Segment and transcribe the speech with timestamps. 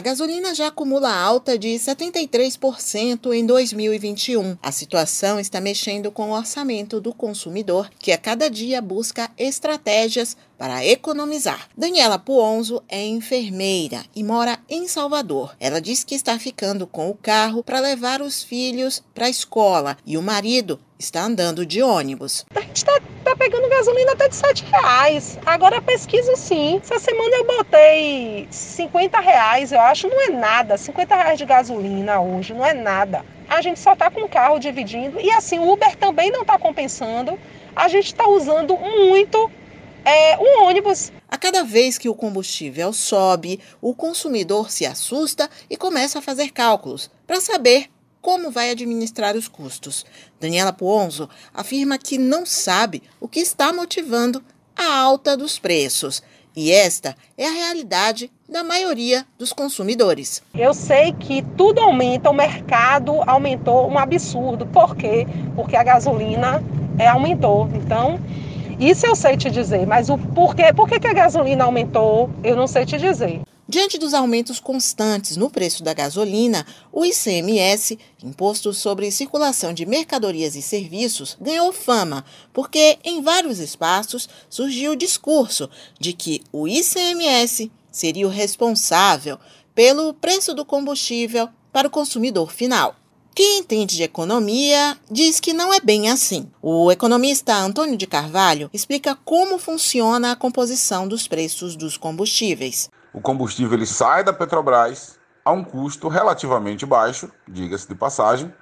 [0.00, 4.56] A gasolina já acumula alta de 73% em 2021.
[4.62, 10.38] A situação está mexendo com o orçamento do consumidor, que a cada dia busca estratégias
[10.56, 11.68] para economizar.
[11.76, 15.54] Daniela Puonzo é enfermeira e mora em Salvador.
[15.60, 19.98] Ela diz que está ficando com o carro para levar os filhos para a escola
[20.06, 22.46] e o marido está andando de ônibus.
[22.54, 25.38] A gente está tá pegando gasolina até de 7 reais.
[25.46, 26.78] Agora a pesquisa sim.
[26.82, 30.76] Essa semana eu botei 50 reais, eu acho, não é nada.
[30.76, 33.24] 50 reais de gasolina hoje não é nada.
[33.48, 36.58] A gente só está com o carro dividindo e assim o Uber também não está
[36.58, 37.38] compensando.
[37.74, 39.50] A gente está usando muito
[40.04, 41.10] é, um ônibus.
[41.26, 46.50] A cada vez que o combustível sobe, o consumidor se assusta e começa a fazer
[46.50, 47.88] cálculos para saber
[48.20, 50.04] como vai administrar os custos.
[50.40, 54.42] Daniela Puonzo afirma que não sabe o que está motivando
[54.76, 56.22] a alta dos preços.
[56.56, 60.42] E esta é a realidade da maioria dos consumidores.
[60.54, 64.66] Eu sei que tudo aumenta, o mercado aumentou um absurdo.
[64.66, 65.26] Por quê?
[65.54, 66.62] Porque a gasolina
[66.98, 67.68] é, aumentou.
[67.74, 68.18] Então,
[68.80, 72.66] isso eu sei te dizer, mas o porquê, por que a gasolina aumentou, eu não
[72.66, 73.42] sei te dizer.
[73.70, 80.56] Diante dos aumentos constantes no preço da gasolina, o ICMS, Imposto sobre Circulação de Mercadorias
[80.56, 87.70] e Serviços, ganhou fama, porque em vários espaços surgiu o discurso de que o ICMS
[87.92, 89.38] seria o responsável
[89.72, 92.96] pelo preço do combustível para o consumidor final.
[93.32, 96.50] Quem entende de economia diz que não é bem assim.
[96.60, 102.90] O economista Antônio de Carvalho explica como funciona a composição dos preços dos combustíveis.
[103.12, 108.52] O combustível ele sai da Petrobras a um custo relativamente baixo, diga-se de passagem.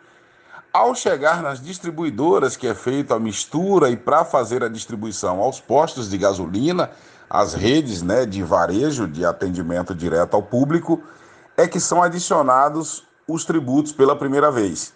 [0.72, 5.60] Ao chegar nas distribuidoras, que é feita a mistura e para fazer a distribuição aos
[5.60, 6.91] postos de gasolina,
[7.28, 11.02] as redes né, de varejo de atendimento direto ao público,
[11.56, 14.94] é que são adicionados os tributos pela primeira vez.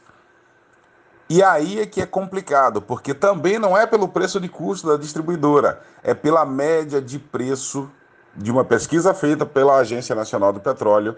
[1.28, 4.96] E aí é que é complicado, porque também não é pelo preço de custo da
[4.96, 7.90] distribuidora, é pela média de preço
[8.36, 11.16] de uma pesquisa feita pela Agência Nacional do Petróleo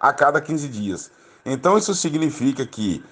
[0.00, 1.10] a cada 15 dias.
[1.44, 3.04] Então isso significa que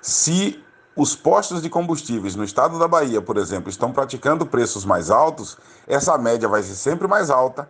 [0.00, 0.62] se
[0.94, 5.56] os postos de combustíveis no estado da Bahia, por exemplo, estão praticando preços mais altos,
[5.86, 7.68] essa média vai ser sempre mais alta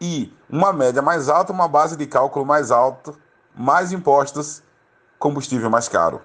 [0.00, 3.14] e uma média mais alta, uma base de cálculo mais alta,
[3.56, 4.62] mais impostos
[5.18, 6.20] combustível mais caro.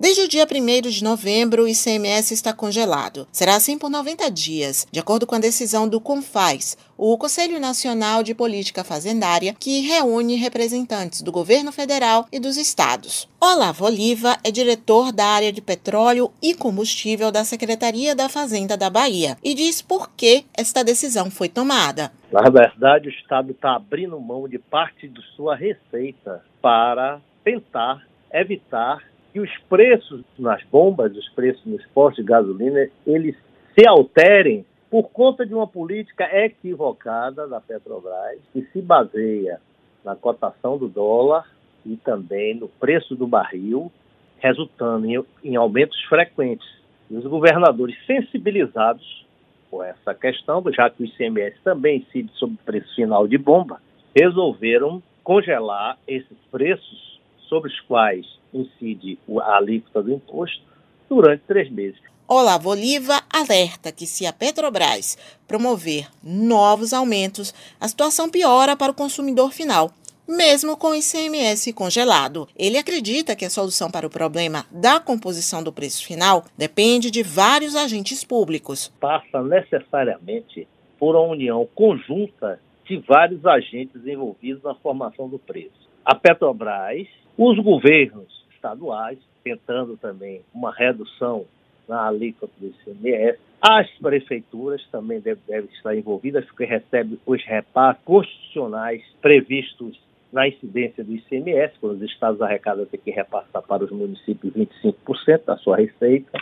[0.00, 3.28] Desde o dia 1 de novembro, o ICMS está congelado.
[3.30, 8.22] Será assim por 90 dias, de acordo com a decisão do CONFAS, o Conselho Nacional
[8.22, 13.28] de Política Fazendária, que reúne representantes do governo federal e dos estados.
[13.38, 18.88] Olavo Oliva é diretor da área de petróleo e combustível da Secretaria da Fazenda da
[18.88, 22.10] Bahia e diz por que esta decisão foi tomada.
[22.32, 28.02] Na verdade, o Estado está abrindo mão de parte de sua receita para tentar
[28.32, 33.36] evitar que os preços nas bombas, os preços nos postos de gasolina, eles
[33.78, 39.60] se alterem por conta de uma política equivocada da Petrobras, que se baseia
[40.04, 41.46] na cotação do dólar
[41.86, 43.90] e também no preço do barril,
[44.38, 46.66] resultando em, em aumentos frequentes.
[47.08, 49.26] E os governadores sensibilizados
[49.70, 53.80] com essa questão, já que o ICMS também incide sobre o preço final de bomba,
[54.16, 60.62] resolveram congelar esses preços sobre os quais incide a alíquota do imposto
[61.08, 62.00] durante três meses.
[62.28, 65.18] Olavo Oliva alerta que se a Petrobras
[65.48, 69.90] promover novos aumentos, a situação piora para o consumidor final,
[70.28, 72.46] mesmo com o ICMS congelado.
[72.56, 77.24] Ele acredita que a solução para o problema da composição do preço final depende de
[77.24, 78.94] vários agentes públicos.
[79.00, 80.68] Passa necessariamente
[81.00, 85.88] por uma união conjunta de vários agentes envolvidos na formação do preço.
[86.04, 91.46] A Petrobras os governos estaduais, tentando também uma redução
[91.88, 99.02] na alíquota do ICMS, as prefeituras também devem, estar envolvidas, porque recebem os repasses constitucionais
[99.20, 99.98] previstos
[100.32, 105.44] na incidência do ICMS, quando os estados arrecadam têm que repassar para os municípios 25%
[105.44, 106.38] da sua receita,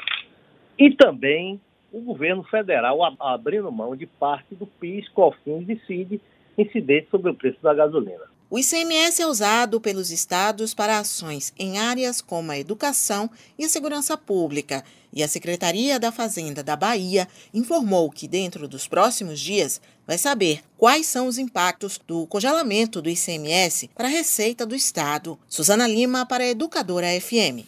[0.79, 1.61] e também
[1.91, 6.21] o governo federal abrindo mão de parte do PIS, COFINS e CID
[6.57, 8.25] incidente sobre o preço da gasolina.
[8.51, 13.69] O ICMS é usado pelos estados para ações em áreas como a educação e a
[13.69, 19.83] segurança pública, e a Secretaria da Fazenda da Bahia informou que dentro dos próximos dias
[20.07, 25.39] vai saber quais são os impactos do congelamento do ICMS para a receita do estado.
[25.47, 27.67] Suzana Lima para a Educadora FM.